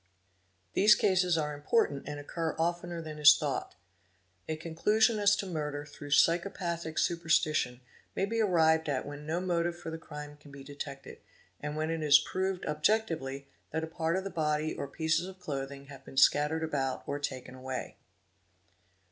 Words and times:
These 0.73 0.95
cases 0.95 1.37
are 1.37 1.55
impor_ 1.55 1.85
tant 1.87 2.07
and 2.09 2.19
occur 2.19 2.55
oftener 2.57 3.03
than 3.03 3.19
is 3.19 3.37
thought 3.37 3.73
2", 4.47 4.53
A 4.53 4.55
conclusion 4.55 5.19
as 5.19 5.35
to 5.35 5.45
murder' 5.45 5.85
through 5.85 6.09
psychopathic 6.09 6.97
superstition 6.97 7.81
may 8.15 8.25
be 8.25 8.41
arrived 8.41 8.89
at 8.89 9.05
when 9.05 9.27
tio 9.27 9.39
motive 9.39 9.77
for_ 9.77 9.89
the 9.93 9.99
crime 9.99 10.37
can 10.37 10.49
be 10.51 10.63
detected, 10.63 11.19
and 11.59 11.75
when 11.77 11.91
it 11.91 12.01
is 12.01 12.17
proved 12.17 12.65
objectively 12.65 13.47
that 13.69 13.83
a 13.83 13.87
part 13.87 14.15
at 14.15 14.17
of 14.17 14.23
the 14.23 14.31
body 14.31 14.73
or 14.73 14.87
pieces 14.87 15.27
of 15.27 15.39
clothing 15.39 15.85
have 15.85 16.03
been 16.03 16.17
scattered 16.17 16.63
about 16.63 17.03
or 17.05 17.19
taken— 17.19 17.53
away. 17.53 17.97